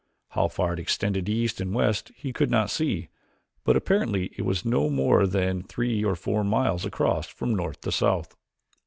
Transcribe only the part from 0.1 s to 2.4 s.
How far it extended east and west he